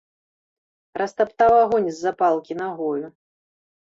[1.01, 3.05] Растаптаў агонь з запалкі нагою.